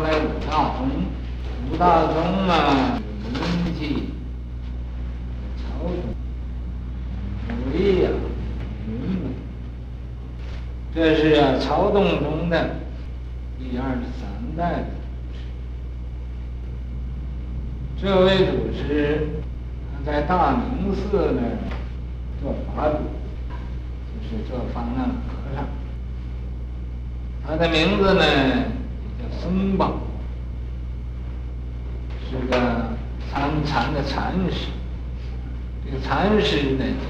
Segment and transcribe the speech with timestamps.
[0.00, 0.88] 说的五大宗，
[1.70, 2.98] 五大宗啊，
[3.34, 4.08] 临济、
[5.58, 5.94] 曹洞、
[7.70, 8.08] 维呀、
[8.88, 8.90] 云
[10.94, 12.76] 这是啊，曹洞宗的
[13.58, 14.88] 第二十三代祖
[15.36, 15.40] 师。
[18.00, 19.28] 这位祖师
[19.92, 21.42] 他在大明寺呢
[22.42, 22.96] 做法主，
[24.14, 25.66] 就是做方丈和尚。
[27.46, 28.24] 他的名字呢
[29.40, 29.94] 僧宝，
[32.30, 32.56] 是个
[33.30, 34.68] 参禅的禅师。
[35.84, 37.06] 这个禅师呢就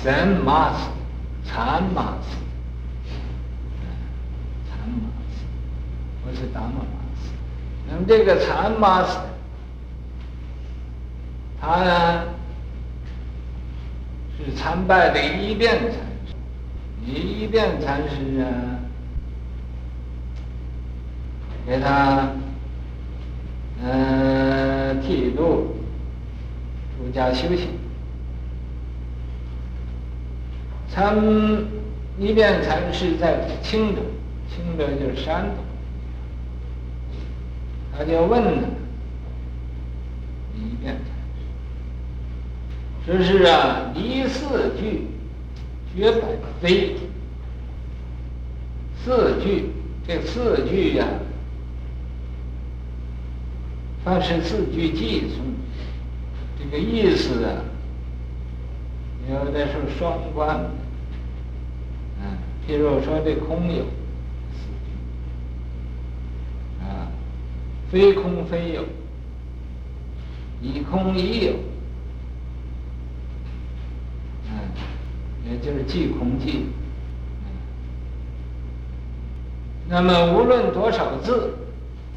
[0.00, 0.88] 叫三马斯。
[1.42, 2.36] 禅马寺，
[4.68, 5.44] 禅马寺，
[6.22, 7.30] 不是达摩马寺。
[7.88, 9.18] 那么这个禅马寺，
[11.60, 12.24] 他呢
[14.38, 15.92] 是参拜的一遍禅
[16.24, 16.34] 师，
[17.04, 18.44] 一遍禅师呢，
[21.70, 22.32] 给他
[23.80, 25.76] 呃剃度
[26.98, 27.68] 出家修行。
[30.88, 31.16] 参
[32.18, 34.02] 一遍禅师在青州，
[34.52, 35.54] 青州就是山东，
[37.96, 38.68] 他就问了
[40.56, 40.96] 一遍
[43.06, 45.06] 禅师，说是啊，离四句，
[45.94, 46.26] 绝百
[46.60, 46.96] 非。
[49.04, 49.70] 四句，
[50.04, 51.06] 这四句呀、
[54.04, 55.44] 凡是四句偈颂，
[56.58, 57.64] 这个意思啊。
[59.30, 60.58] 有的是双关，
[62.20, 63.84] 嗯，譬如说这空有，
[66.80, 67.06] 啊，
[67.92, 68.82] 非空非有，
[70.60, 71.52] 以空亦有，
[74.48, 74.72] 嗯，
[75.48, 76.64] 也就是即空即，
[77.44, 77.52] 嗯，
[79.86, 81.54] 那么无论多少字，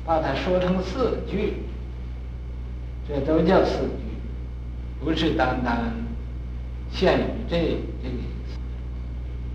[0.03, 1.57] 把它说成四句，
[3.07, 5.91] 这都叫四句，不是单单。
[6.91, 7.57] 限于这
[8.03, 8.59] 这个意思，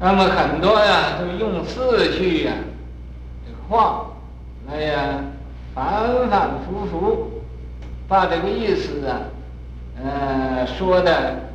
[0.00, 2.52] 那么很多呀，都用四句呀，
[3.46, 4.10] 这个话
[4.66, 5.24] 来呀，
[5.72, 7.42] 反反复复，
[8.08, 9.20] 把这个意思啊，
[10.02, 11.48] 呃，说的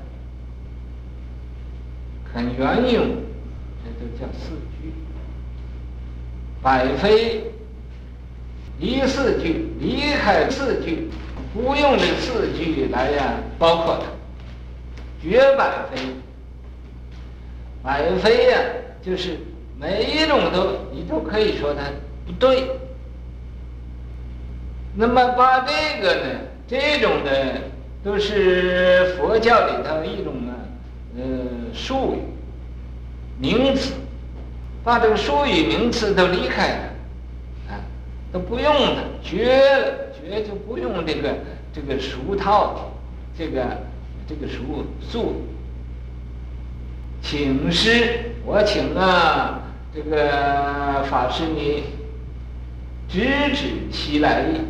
[2.34, 3.18] 很圆融，
[3.84, 4.52] 这都叫四
[4.82, 4.94] 句。
[6.62, 7.52] 百非
[8.80, 11.09] 离四句，离开四句，
[11.54, 14.06] 不用这四句来呀，包括它。
[15.22, 16.02] 绝百非，
[17.82, 18.60] 百非呀，
[19.02, 19.38] 就是
[19.80, 21.84] 每一种都你都可以说它
[22.26, 22.68] 不对。
[24.96, 27.54] 那么把这个呢，这种的
[28.04, 30.54] 都是佛教里头一种啊，
[31.18, 31.24] 呃，
[31.74, 32.20] 术语、
[33.40, 33.94] 名词，
[34.84, 36.84] 把这个术语、名词都离开了，
[37.70, 37.80] 啊，
[38.34, 39.64] 都不用了，绝，
[40.29, 41.35] 也就不用这个
[41.73, 42.91] 这个俗套，
[43.38, 43.66] 这个。
[44.25, 45.44] 这个书素，
[47.22, 49.61] 请师，我请啊，
[49.94, 51.84] 这个法师你
[53.09, 53.19] 直
[53.53, 54.61] 指其来意，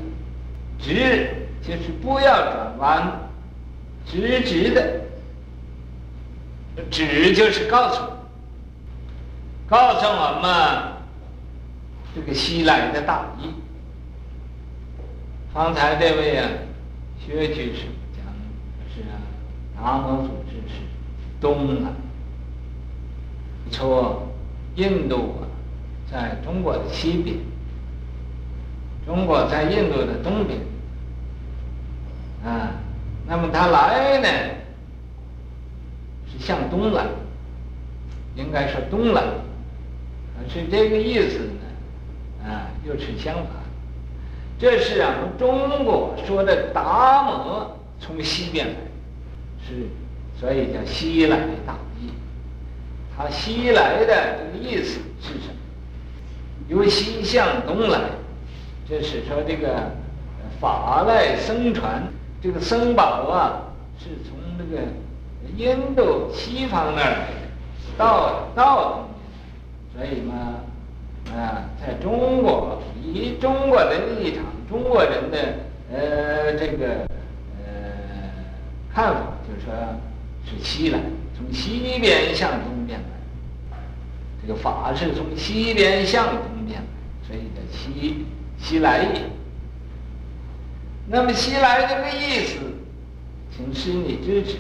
[0.80, 3.30] 直就是不要转弯，
[4.08, 5.02] 直直的，
[6.90, 8.02] 指就是告诉，
[9.70, 10.94] 告诉我们
[12.16, 13.54] 这个西来的大意。
[15.54, 16.50] 方才这位啊，
[17.24, 17.84] 薛居士
[18.16, 18.32] 讲的
[18.94, 19.22] 是啊。
[19.76, 20.76] 达摩祖师是
[21.42, 21.92] 东来，
[23.70, 24.28] 说
[24.76, 25.44] 印度啊，
[26.10, 27.38] 在中国的西边，
[29.06, 30.60] 中国在印度的东边，
[32.46, 32.72] 啊，
[33.28, 34.28] 那么他来呢，
[36.32, 37.06] 是向东来，
[38.36, 43.46] 应该说东来，可是这个意思呢，啊，又是相反，
[44.64, 48.74] 这是啊，中国说的达摩从西边来。
[49.62, 49.90] 是，
[50.40, 52.10] 所以叫西来大意。
[53.18, 55.56] 他西来的这个意思是什么？
[56.70, 58.00] 由西向东来，
[58.88, 59.92] 这是说这个
[60.62, 62.02] 法来僧传，
[62.42, 63.64] 这个僧宝啊，
[64.00, 64.82] 是从这个
[65.58, 69.08] 印度西方那儿来的，到到
[69.94, 75.38] 东边，所以嘛，啊，在中国以中国的立场，中国人的
[75.92, 77.06] 呃这个
[77.66, 77.66] 呃
[78.94, 79.34] 看法。
[79.46, 79.74] 就是说，
[80.46, 81.00] 是西来，
[81.38, 83.78] 从西边向东边来。
[84.42, 86.88] 这个法是从西边向东边来，
[87.28, 88.26] 所以叫西
[88.58, 89.22] 西来也。
[91.08, 92.58] 那么西来这个意思，
[93.56, 94.58] 请师你支持。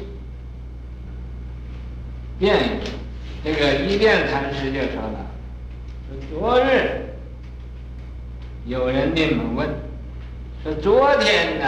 [2.38, 2.92] 变一个，
[3.44, 5.26] 这个一遍禅师就说了：
[6.10, 7.16] 说昨日
[8.66, 9.70] 有人这么问，
[10.63, 11.65] 说昨天呢，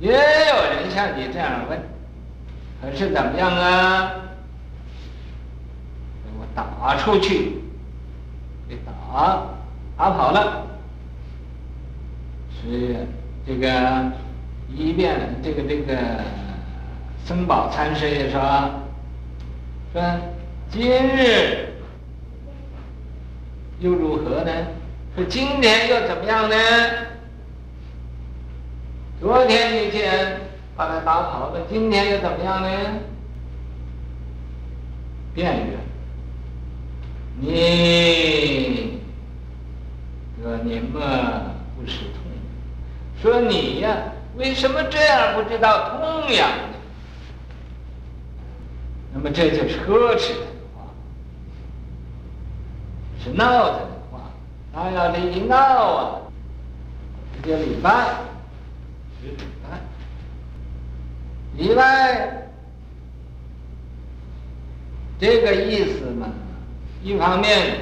[0.00, 1.78] 也有人像你这样问，
[2.80, 4.10] 可是怎么样啊？
[6.38, 7.58] 我打出去，
[8.66, 9.42] 给打
[9.98, 10.66] 打跑了，
[12.50, 13.06] 是
[13.46, 14.10] 这个
[14.74, 15.94] 一遍，这个这个
[17.26, 18.40] 僧宝参师也说，
[19.92, 20.02] 说
[20.70, 21.68] 今日。
[23.80, 24.52] 又如何呢？
[25.14, 26.56] 说今天又怎么样呢？
[29.20, 30.40] 昨天那天
[30.76, 32.68] 把他打跑了，今天又怎么样呢？
[35.32, 35.76] 辩曰：
[37.40, 39.00] 你
[40.42, 41.00] 说你们
[41.76, 42.20] 不是通，
[43.22, 43.96] 说你呀，
[44.36, 46.48] 为什么这样不知道通呀？
[49.12, 50.40] 那么这就是呵斥的
[50.74, 50.90] 话。
[53.22, 53.93] 是闹的
[54.74, 55.56] 的话，他要礼闹
[55.94, 56.20] 啊，
[57.42, 58.16] 这叫礼拜，
[61.56, 62.40] 礼拜。
[65.16, 66.26] 这个意思嘛，
[67.02, 67.76] 一方面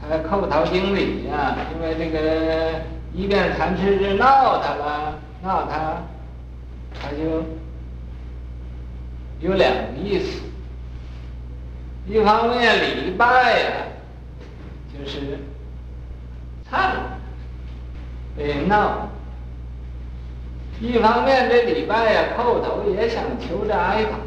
[0.00, 2.82] 他叩头顶礼呀，因为这个
[3.14, 6.02] 一遍禅师就闹他了，闹他，
[7.00, 7.42] 他就
[9.40, 10.42] 有两个意思。
[12.06, 13.70] 一方面礼拜呀。
[14.96, 15.38] 就是
[16.74, 16.90] 唱，
[18.36, 19.08] 别闹。
[20.80, 24.18] 一方面这礼拜呀，叩头也想求着挨打，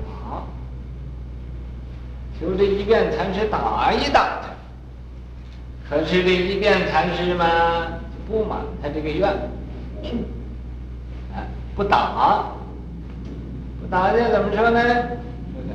[2.39, 4.47] 求这一遍禅师打一打他。
[5.89, 7.45] 可是这一遍禅师嘛，
[8.27, 9.29] 不满他这个愿，
[11.33, 11.43] 啊，
[11.75, 12.45] 不打，
[13.81, 14.79] 不打就怎么说呢？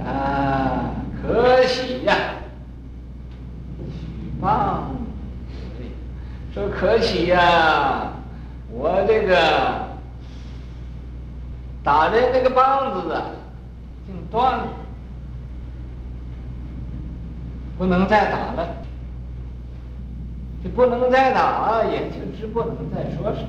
[0.06, 0.90] 啊，
[1.22, 2.16] 可喜呀。
[4.40, 4.90] 棒，
[6.54, 8.12] 说可喜呀、
[8.70, 9.86] 我这个
[11.82, 13.22] 打的那个棒子啊，
[14.06, 14.64] 竟断了，
[17.78, 18.68] 不能再打了，
[20.62, 23.48] 这不能再打，也就是不能再说什么，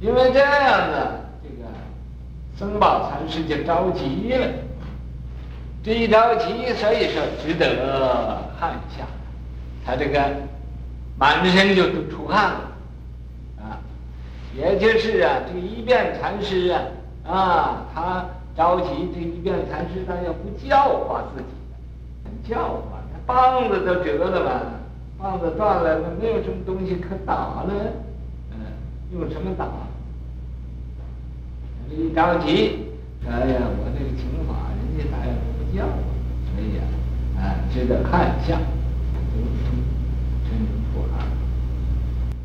[0.00, 0.96] 因为这样子，
[1.44, 1.68] 这个
[2.58, 4.48] 僧宝禅师就着急了。
[5.84, 9.04] 这一着急，所以说值得汗下，
[9.84, 10.20] 他这个
[11.22, 12.60] 满身就都出汗了，
[13.62, 13.78] 啊，
[14.58, 16.82] 也就是啊，这个一遍禅师啊，
[17.32, 18.26] 啊，他
[18.56, 24.50] 着急，这一遍禅师他要不教化自己，教化他棒子都折了嘛，
[25.16, 27.72] 棒子断了，那没有什么东西可打了，
[28.50, 28.58] 嗯，
[29.12, 29.68] 用什么打？
[31.88, 32.88] 一着急，
[33.30, 35.36] 哎呀，我这个情法，人家咋样？
[35.74, 36.82] 要，所以啊，
[37.38, 38.58] 啊，值得看一下，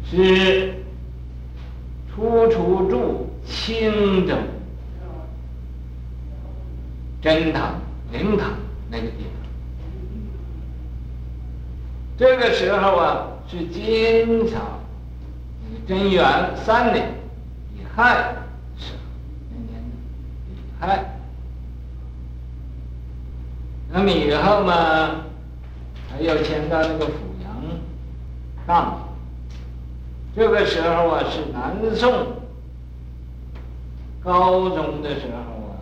[0.09, 0.73] 是
[2.09, 4.33] 初初住清州
[7.21, 7.75] 真堂
[8.11, 8.51] 灵堂
[8.89, 9.33] 那个地方，
[12.17, 14.79] 这个时候啊，是金朝
[15.85, 17.11] 贞元三年
[17.75, 18.33] 乙亥
[18.77, 18.99] 时候，
[19.51, 19.83] 那年
[20.47, 21.13] 乙亥。
[23.91, 25.25] 那么以后嘛，
[26.09, 27.26] 他又迁到那个阜
[28.67, 29.07] 阳当。
[30.35, 32.35] 这个时候啊，是南宋
[34.23, 35.79] 高宗的时候啊，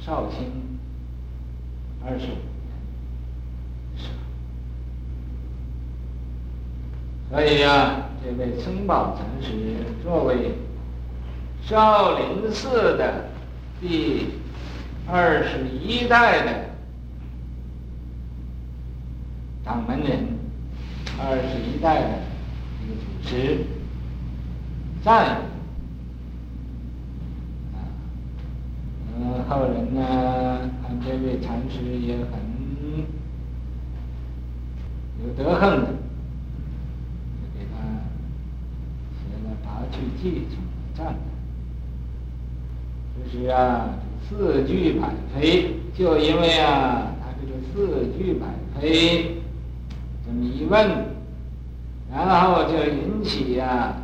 [0.00, 0.78] 绍兴
[2.04, 2.70] 二十五年。
[7.28, 9.52] 所以啊，这位僧宝禅师
[10.02, 10.54] 作为
[11.62, 13.28] 少林寺的
[13.80, 14.28] 第
[15.10, 16.66] 二十一代的。
[19.64, 20.35] 掌门人，
[21.18, 22.08] 二十一代的
[22.84, 23.64] 一个祖师，
[25.02, 25.40] 赞
[27.72, 27.76] 啊，
[29.18, 32.38] 嗯，后人呢，看这位禅师也很
[35.22, 37.74] 有德行的，就给他
[39.16, 41.16] 写了《拔趣记》中的赞。
[43.16, 48.46] 就是啊，四句百飞，就因为啊，他这个四句百
[48.78, 49.40] 飞。
[50.26, 51.06] 这么一问，
[52.12, 53.94] 然后就引起呀、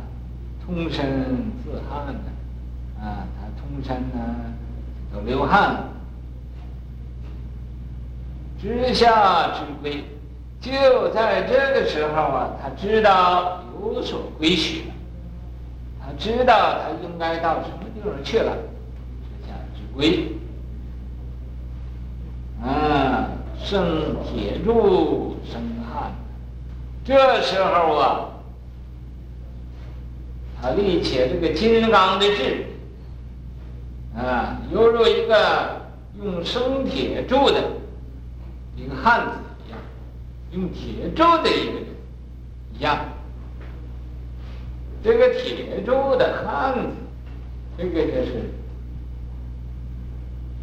[0.65, 4.23] 通身自汗的，啊，他通身呢
[5.13, 5.73] 都流汗。
[5.73, 5.89] 了，
[8.61, 10.05] 知下知归，
[10.61, 10.71] 就
[11.09, 14.93] 在这个时候啊，他知道有所归许了，
[15.99, 18.55] 他知道他应该到什么地方去了，
[19.41, 20.29] 知下知归，
[22.63, 23.27] 啊，
[23.73, 25.59] 生铁柱生。
[27.03, 28.29] 这时候啊，
[30.61, 32.65] 他立起这个金刚的志，
[34.15, 35.81] 啊，犹如一个
[36.17, 37.61] 用生铁铸的
[38.77, 39.31] 一个汉子
[39.67, 39.79] 一样，
[40.51, 41.83] 用铁铸的一个人
[42.77, 42.99] 一样。
[45.03, 46.87] 这个铁铸的汉子，
[47.77, 48.49] 这个就是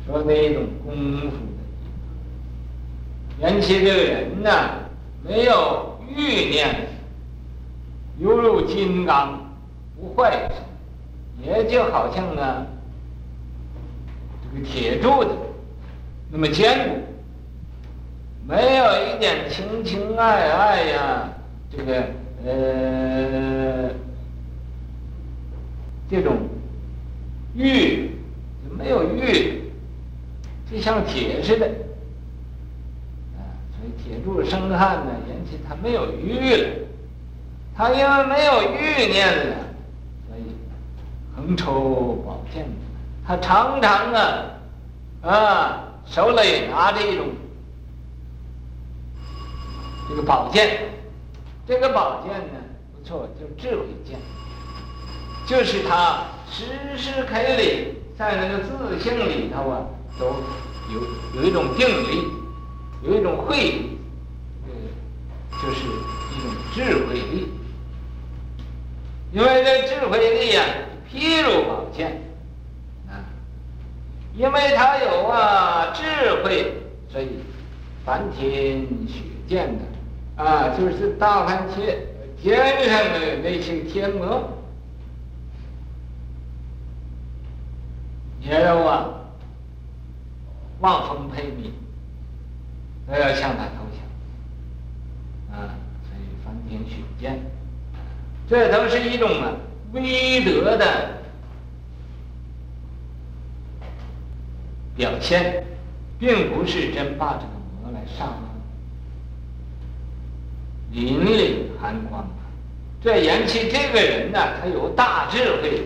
[0.06, 1.49] 说那种功夫。
[3.40, 4.50] 缘起这个人呢，
[5.24, 6.88] 没有欲念，
[8.18, 9.50] 犹如金刚，
[9.98, 10.50] 不坏，
[11.42, 12.66] 也就好像呢，
[14.42, 15.30] 这个铁柱子
[16.30, 16.96] 那么坚固，
[18.46, 21.28] 没有一点情情爱爱呀，
[21.70, 22.04] 这个
[22.44, 23.90] 呃。
[26.10, 26.38] 这种
[27.54, 28.10] 玉
[28.76, 29.62] 没有玉，
[30.68, 31.70] 就像铁似的，
[34.02, 36.68] 铁柱生汉呢，引起他没有欲了，
[37.76, 39.56] 他因为没有欲念了，
[40.28, 40.56] 所以
[41.34, 42.66] 横抽宝剑，
[43.26, 44.44] 他常常啊，
[45.22, 47.28] 啊，手里拿着一种
[50.08, 50.90] 这个宝剑，
[51.66, 52.60] 这个宝剑呢，
[52.92, 54.18] 不错，就智慧剑。
[55.46, 56.64] 就是他时
[56.96, 59.82] 时刻里在那个自性里头啊，
[60.18, 60.26] 都
[60.92, 61.00] 有
[61.34, 62.24] 有一种定力，
[63.02, 63.88] 有一种慧，
[64.66, 67.48] 呃，就是一种智慧力。
[69.32, 70.64] 因为这智慧力呀，
[71.10, 72.20] 譬如宝剑
[73.08, 73.24] 啊，
[74.34, 76.02] 因为他有啊智
[76.42, 76.74] 慧，
[77.10, 77.28] 所以
[78.04, 81.98] 梵天许见的啊，就是大梵天
[82.42, 84.56] 天上的那些天魔。
[88.42, 89.10] 也有啊，
[90.80, 91.70] 望风佩靡，
[93.10, 95.74] 都要向他投降，啊，
[96.04, 97.40] 所以梵天许见，
[98.48, 99.52] 这都是一种啊
[99.92, 100.84] 威德的
[104.94, 105.64] 表现，
[106.18, 107.52] 并不是真把这个
[107.82, 108.48] 魔来上了，
[110.92, 112.28] 凛凛寒光啊，
[113.02, 115.82] 这缘起这个人呢，他有大智慧，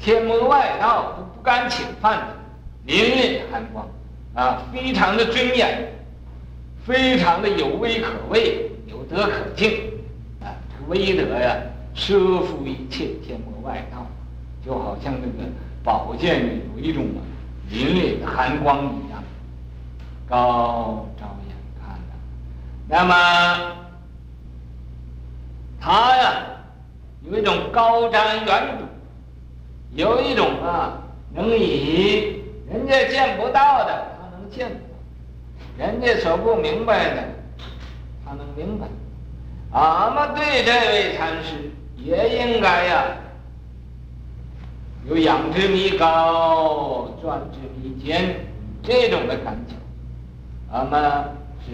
[0.00, 1.20] 天魔外道。
[1.36, 3.86] 不敢侵犯的，凛凛寒光，
[4.32, 5.92] 啊，非常的尊严，
[6.84, 9.70] 非常的有威可畏，有德可敬，
[10.40, 11.56] 啊，这个威德呀，
[11.94, 14.06] 摄服一切天魔外道，
[14.64, 15.48] 就好像那个
[15.82, 17.06] 宝剑有一种
[17.70, 19.22] 凛凛的寒光一样，
[20.28, 22.12] 高照眼看的。
[22.86, 23.76] 那么
[25.80, 26.46] 他呀，
[27.22, 28.84] 有一种高瞻远瞩，
[29.94, 31.00] 有一种啊。
[31.36, 34.68] 能以人家见不到的，他能见；
[35.76, 37.24] 人家所不明白的，
[38.24, 38.86] 他能明白。
[39.72, 43.04] 俺们对这位禅师也应该呀，
[45.08, 48.36] 有仰之弥高，钻之弥坚
[48.82, 49.76] 这种的感情。
[50.70, 51.02] 俺们
[51.66, 51.72] 是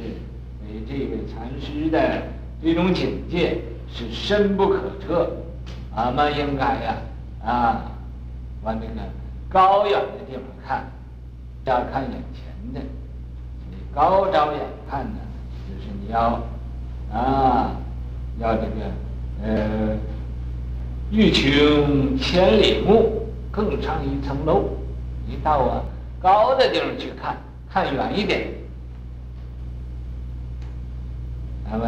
[0.66, 2.22] 对这位禅师的
[2.62, 3.58] 这种境界
[3.92, 5.30] 是深不可测。
[5.94, 6.96] 俺们应该呀，
[7.44, 7.82] 啊，
[8.62, 9.08] 往那个。
[9.50, 10.88] 高远的地方看，
[11.64, 12.80] 要看眼前的。
[13.94, 15.18] 高照眼看呢，
[15.68, 16.40] 就是你要
[17.12, 17.76] 啊，
[18.38, 18.90] 要这个
[19.42, 19.96] 呃，
[21.10, 24.64] 欲穷千里目，更上一层楼。
[25.26, 25.82] 你到啊
[26.20, 27.36] 高的地方去看，
[27.68, 28.48] 看远一点。
[31.70, 31.86] 那么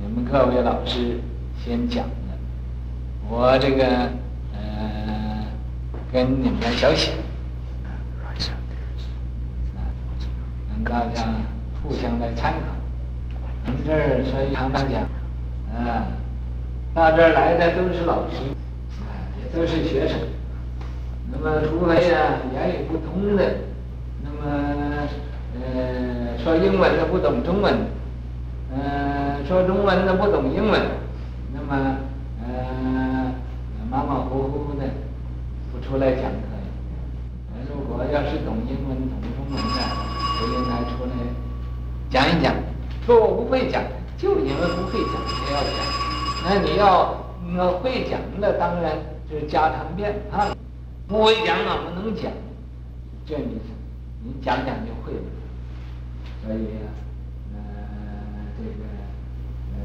[0.00, 1.20] 你们各位老师
[1.64, 2.38] 先讲了，
[3.28, 3.84] 我这个
[4.54, 5.42] 呃。
[6.12, 7.10] 跟你们小写，
[10.84, 11.24] 大家
[11.82, 12.58] 互相来参考。
[13.66, 15.02] 我们这儿所以常常讲，
[15.72, 16.06] 啊，
[16.94, 18.36] 到这儿来的都是老师，
[19.02, 20.18] 啊，也都是学生。
[21.30, 23.42] 那么除非啊言语不通的，
[24.22, 25.08] 那么
[25.54, 27.74] 呃说英文的不懂中文，
[28.74, 30.80] 呃说中文的不懂英文，
[31.54, 31.96] 那么
[32.44, 33.32] 呃
[33.90, 34.86] 马马虎虎的
[35.72, 35.78] 不。
[35.82, 36.46] 出来讲课，
[37.68, 40.11] 如果要是懂英文、懂中文的，
[40.48, 41.12] 应该出来
[42.10, 42.54] 讲一讲。
[43.04, 43.82] 说我不会讲，
[44.16, 45.72] 就因为不会讲才要讲。
[46.44, 47.16] 那你要
[47.52, 48.96] 那会讲的，当然
[49.28, 50.56] 就是家常便饭。
[51.08, 52.30] 不会讲，我们能讲，
[53.26, 53.58] 这你
[54.22, 55.26] 你讲讲就会了。
[56.44, 56.78] 所以，
[57.52, 57.58] 呃，
[58.56, 58.86] 这个，
[59.74, 59.80] 呃，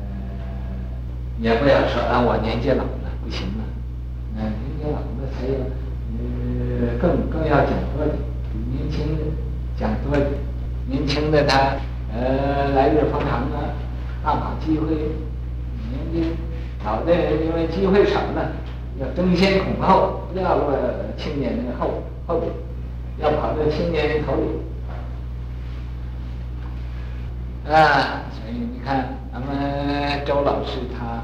[1.40, 3.64] 也不要说啊，我年纪老了，不行了。
[4.38, 5.58] 呃，年纪老了才有。
[6.20, 8.16] 呃，更更要讲多点，
[8.54, 9.24] 比年轻的
[9.76, 10.47] 讲多点。
[10.90, 11.76] 年轻的他，
[12.14, 13.76] 呃，来日方长啊，
[14.24, 16.34] 大把机会，年纪
[16.86, 17.14] 老的
[17.44, 18.52] 因为机会少了，
[19.00, 20.72] 要争先恐后，要落
[21.18, 22.52] 青年的后后边，
[23.20, 24.48] 要跑到青年的头里。
[27.70, 31.22] 啊，所以你看，咱们周老师他，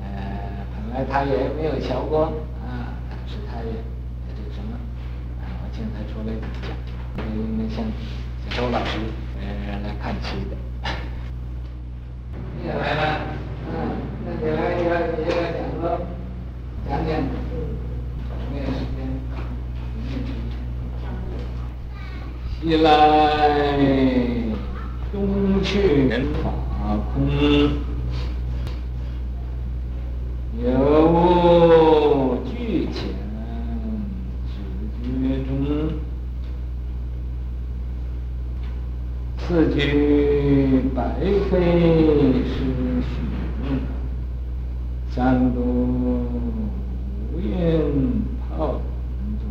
[0.00, 2.24] 呃，本来他也没有瞧过
[2.64, 3.72] 啊，但是他也
[4.34, 4.72] 这个什么，
[5.42, 7.84] 啊，我请他出来讲，应该向
[8.56, 8.98] 周老师
[9.40, 9.42] 呃
[9.82, 10.56] 来看齐的。
[12.58, 13.00] 你也来了，
[13.66, 13.72] 嗯，
[14.24, 15.84] 那你来你来，你来讲个，
[16.88, 17.10] 讲讲，
[18.52, 18.98] 没有时间，
[22.60, 22.86] 西来。
[25.12, 26.50] 东去人法
[27.12, 27.28] 空，
[30.58, 30.66] 有
[31.12, 33.02] 无俱浅，
[35.02, 35.50] 直觉中。
[39.36, 39.80] 此句
[40.94, 41.02] 白
[41.50, 41.52] 费
[42.46, 42.54] 是
[43.02, 43.12] 虚，
[45.10, 45.60] 三度
[47.34, 48.80] 无云泡
[49.38, 49.44] 中，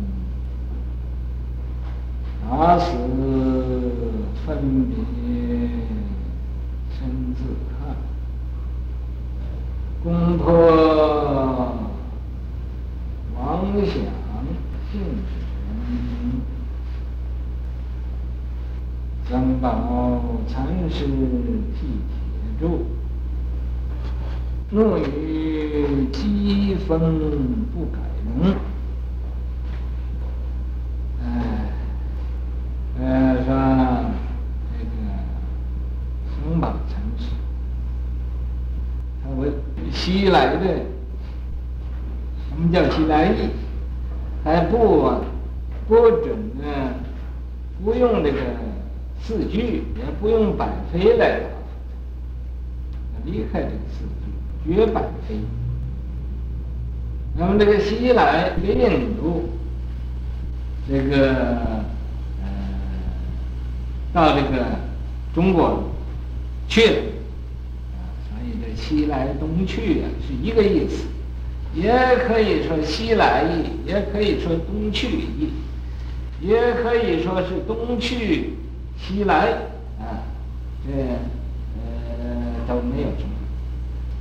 [2.50, 2.90] 大师
[4.44, 4.50] 分
[4.90, 4.96] 别。
[10.04, 10.42] 攻破
[13.38, 13.40] 妄
[13.76, 13.92] 想
[14.90, 15.30] 性质，
[19.28, 21.06] 三宝禅师
[21.74, 22.16] 替铁
[22.60, 22.86] 柱，
[24.70, 26.98] 怒与讥讽
[27.72, 28.54] 不改容。
[31.24, 31.26] 哎，
[33.00, 33.02] 呃，
[33.44, 33.46] 说
[34.72, 34.90] 这个
[36.28, 37.30] 三宝禅师，
[39.22, 39.52] 他为。
[39.94, 40.64] 西来的，
[42.48, 43.50] 什么叫西来意？
[44.42, 45.12] 还不
[45.86, 46.64] 不准呢，
[47.84, 48.38] 不用这个
[49.20, 51.46] 四句，也不用百飞来答
[53.24, 55.36] 复，离开这个四句，绝百飞。
[57.36, 59.50] 那么这个西来，这个印度，
[60.88, 61.32] 这个
[62.42, 62.48] 呃，
[64.12, 64.64] 到这个
[65.34, 65.84] 中国
[66.68, 66.96] 去了。
[68.28, 71.06] 所以这西来东去啊，是一个意思，
[71.74, 71.92] 也
[72.26, 75.48] 可以说西来意，也可以说东去意，
[76.40, 78.54] 也可以说是东去
[79.02, 79.48] 西来
[79.98, 80.22] 啊，
[80.86, 80.92] 这
[81.76, 83.34] 呃都没有什么，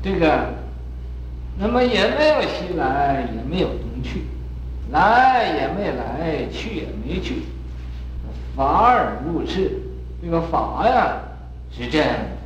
[0.01, 0.55] 这个，
[1.59, 4.23] 那么也没有西来，也没有东去，
[4.89, 7.43] 来也没来，去也没去，
[8.55, 9.79] 法尔如是，
[10.21, 11.17] 这个法呀
[11.71, 12.41] 是这样的。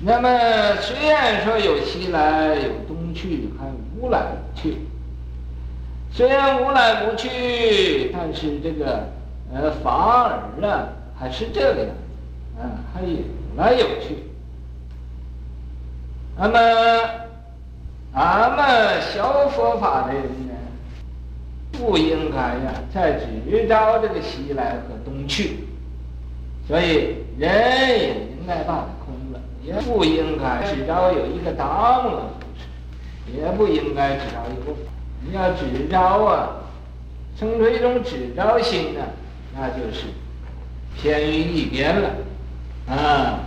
[0.00, 4.78] 那么虽然说有西来，有东去，还无来无去。
[6.10, 9.08] 虽然无来无去，但是这个
[9.54, 13.18] 呃法尔啊还是这个样子，啊还有
[13.56, 14.18] 来有去。
[16.38, 16.58] 那么
[18.12, 20.54] 俺们学佛法的人呢，
[21.72, 25.60] 不应该呀再只招这个西来和东去，
[26.68, 27.50] 所以人
[27.98, 29.40] 也应该把它空了。
[29.62, 32.12] 也不应该只招有一个大门，
[33.34, 34.72] 也不应该只招一个。
[35.24, 36.50] 你要只招啊，
[37.36, 39.00] 生出一种只找心呢，
[39.56, 40.04] 那就是
[40.96, 42.10] 偏于一边了
[42.88, 43.40] 啊！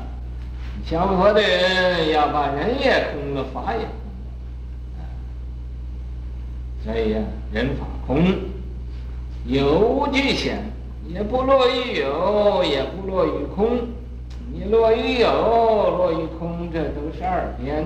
[0.85, 3.89] 学佛的人要把人也空了，法也空
[4.97, 5.05] 了！
[6.83, 8.23] 所以呀、啊，人法空，
[9.45, 10.63] 有无俱浅，
[11.07, 13.79] 也不落于有，也不落于空。
[14.51, 15.29] 你落于有，
[15.97, 17.85] 落于空，这都是二边，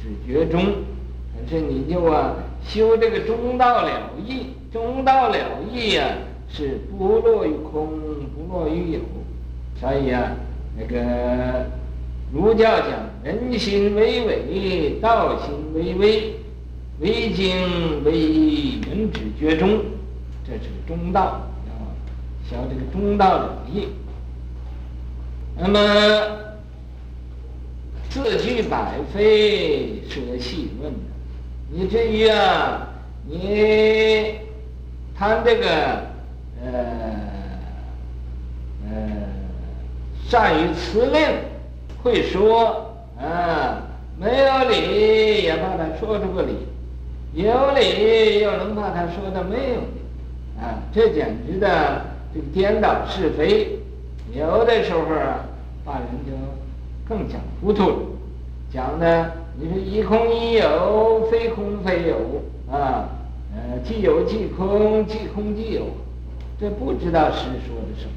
[0.00, 0.62] 只觉中。
[0.62, 2.34] 可是你就啊，
[2.66, 3.90] 修这个中道了
[4.24, 5.36] 义，中道了
[5.70, 6.06] 义呀、
[6.56, 7.88] 是不落于空，
[8.36, 9.00] 不落于有。
[9.80, 10.36] 所以啊，
[10.78, 11.66] 那个
[12.32, 12.90] 儒教讲
[13.24, 16.36] 人心为伪，道心为微，
[17.00, 19.80] 为精为一，人只觉中，
[20.46, 23.88] 这是中道，要修这个中道了义。
[25.58, 25.78] 那么
[28.10, 30.98] 四句百非是个细问的，
[31.72, 32.90] 你至于啊，
[33.26, 34.36] 你
[35.16, 36.13] 谈这个
[36.62, 36.70] 呃
[38.86, 38.90] 呃
[40.28, 41.20] 善于辞令，
[42.02, 43.82] 会说啊，
[44.18, 46.56] 没有理也把他说出个理，
[47.32, 53.78] 有理又能把他说的没有理，啊，这简直的这个颠倒是非。
[54.32, 55.44] 有的时候啊，
[55.84, 56.32] 把人就
[57.08, 57.96] 更讲糊涂了，
[58.72, 62.16] 讲的你说一空一有，非空非有
[62.72, 63.08] 啊，
[63.54, 65.82] 呃，即有即空，即空即有，
[66.64, 68.12] 这不知道是说的什么。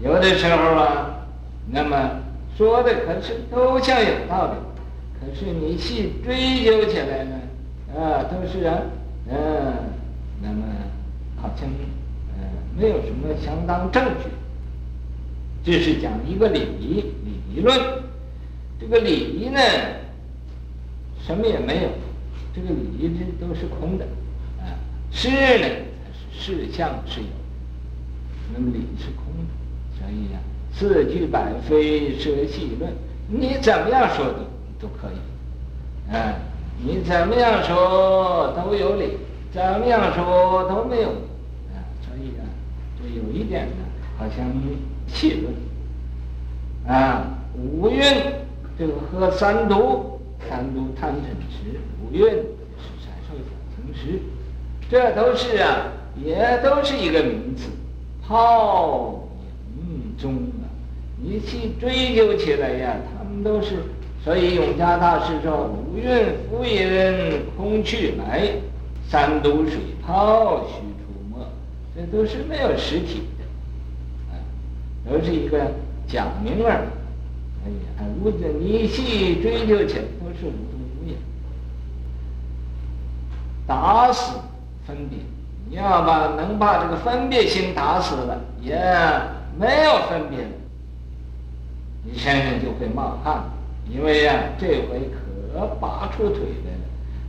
[0.00, 1.24] 有的时候啊，
[1.70, 2.10] 那么
[2.56, 4.58] 说的可是都像有道理，
[5.20, 7.36] 可是你细追究起来呢，
[7.96, 8.78] 啊，都是啊，
[9.28, 9.72] 嗯、
[10.42, 10.64] 那么
[11.40, 12.42] 好像嗯、
[12.76, 14.30] 没有什么相当证据，
[15.62, 17.78] 这是讲一个礼仪礼仪论，
[18.80, 19.60] 这个礼仪呢，
[21.24, 21.88] 什么也没有，
[22.52, 24.04] 这个礼仪这都是空的，
[24.58, 24.74] 啊，
[25.12, 25.66] 是呢
[26.38, 27.26] 事相是有，
[28.54, 30.56] 那么理是空的，所以呀、啊。
[30.70, 32.92] 四句百非设细论，
[33.26, 36.36] 你怎么样说都都可以，啊，
[36.80, 39.18] 你怎么样说都有理，
[39.50, 42.46] 怎么样说都没有，啊，所以啊，
[42.96, 43.84] 这有一点呢，
[44.16, 44.46] 好像
[45.08, 47.24] 细论，啊，
[47.56, 48.00] 五蕴
[48.78, 51.16] 这个和三毒，三毒贪嗔
[51.50, 54.20] 痴，五蕴是色受想行识，
[54.88, 55.88] 这都是啊，
[56.24, 57.68] 也都是一个名词，
[58.26, 59.28] 泡
[59.80, 60.66] 影中啊。
[61.20, 63.76] 你去追究起来呀，他们都是，
[64.24, 68.48] 所以永嘉大师说：“五蕴浮云空去来，
[69.08, 71.44] 三毒水泡虚出没，
[71.96, 74.38] 这都是没有实体的，啊，
[75.10, 75.72] 都是一个
[76.06, 76.86] 假名儿。
[77.64, 81.14] 哎呀，无的，你细追究起来，都是无中无有，
[83.66, 84.38] 打死
[84.86, 85.18] 分别。
[85.68, 88.74] 你要把能把这个分别心打死了，也
[89.58, 90.50] 没有分别了。”
[92.04, 93.42] 你身上就会冒汗，
[93.90, 96.80] 因为呀、啊，这回可拔出腿来了，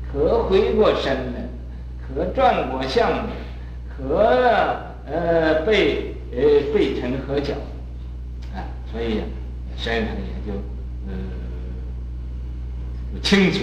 [0.10, 1.50] 可回过身来了，
[2.08, 3.30] 可转过向来了，
[3.90, 4.24] 可
[5.12, 6.38] 呃背呃
[6.74, 7.54] 背沉合脚，
[8.56, 9.24] 啊，所以呀、
[9.76, 10.58] 身上也就
[11.08, 11.14] 呃
[13.22, 13.62] 轻松，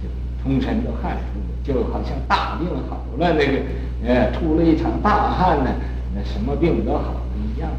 [0.00, 0.08] 就
[0.42, 3.58] 通身都汗出，就好像大病好了那个
[4.06, 5.70] 呃出了一场大汗呢，
[6.14, 7.70] 那什么病都好了一样，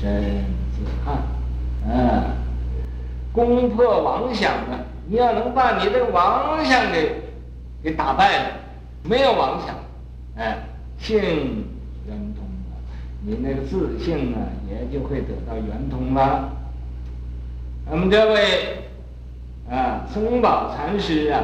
[0.00, 1.18] 身自汗。
[1.88, 2.24] 嗯，
[3.32, 4.80] 攻破妄想啊！
[5.08, 7.22] 你要能把你这个妄想给
[7.82, 8.50] 给打败了，
[9.04, 9.76] 没有妄想，
[10.36, 10.58] 哎，
[10.98, 11.16] 性
[12.08, 12.76] 圆通了，
[13.24, 16.50] 你那个自性啊，也就会得到圆通了。
[17.88, 18.88] 我们这位
[19.70, 21.38] 啊，松宝禅师啊，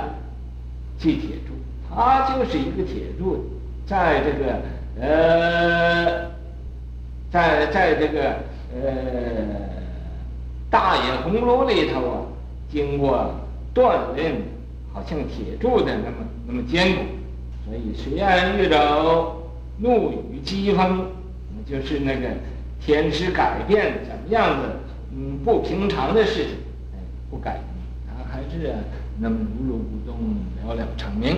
[0.98, 1.54] 系铁柱，
[1.88, 3.51] 他就是一个铁柱，
[3.92, 4.58] 在这个
[5.02, 6.30] 呃，
[7.30, 8.36] 在在这个
[8.74, 9.60] 呃。
[10.70, 12.16] 大野红炉里头啊，
[12.70, 13.30] 经过
[13.74, 14.40] 锻炼，
[14.90, 17.02] 好像铁铸的那么那么坚固，
[17.66, 19.36] 所以虽然遇着
[19.76, 21.08] 怒雨疾风，
[21.66, 22.26] 就是那个
[22.80, 24.62] 天时改变怎么样子，
[25.14, 26.54] 嗯，不平常的事情，
[27.30, 27.60] 不改，
[28.08, 28.74] 他还是
[29.18, 30.16] 那么如如不动，
[30.66, 31.36] 了了成名。